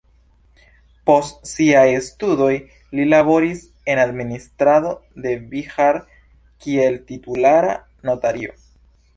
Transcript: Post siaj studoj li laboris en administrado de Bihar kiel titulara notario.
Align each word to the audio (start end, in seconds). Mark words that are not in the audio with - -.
Post 1.09 1.43
siaj 1.49 1.83
studoj 2.05 2.55
li 2.99 3.05
laboris 3.11 3.61
en 3.95 4.01
administrado 4.05 4.95
de 5.27 5.37
Bihar 5.53 6.03
kiel 6.67 7.01
titulara 7.13 7.81
notario. 8.11 8.61